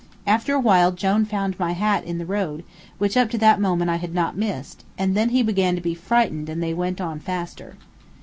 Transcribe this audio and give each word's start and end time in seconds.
After 0.25 0.55
a 0.55 0.59
while 0.59 0.91
Jone 0.93 1.25
found 1.25 1.59
my 1.59 1.73
hat 1.73 2.03
in 2.05 2.17
the 2.17 2.25
road, 2.25 2.63
which 2.97 3.15
up 3.15 3.29
to 3.29 3.37
that 3.37 3.61
moment 3.61 3.91
I 3.91 3.97
had 3.97 4.15
not 4.15 4.35
missed, 4.35 4.83
and 4.97 5.15
then 5.15 5.29
he 5.29 5.43
began 5.43 5.75
to 5.75 5.79
be 5.81 5.93
frightened 5.93 6.49
and 6.49 6.63
they 6.63 6.73
went 6.73 6.99
on 6.99 7.19
faster. 7.19 7.75